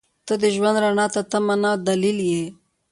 •ته 0.27 0.33
د 0.41 0.43
ژوند 0.55 0.77
رڼا 0.83 1.05
ته 1.15 1.21
تمه 1.31 1.55
نه، 1.63 1.71
دلیل 1.87 2.19
یې. 2.31 2.45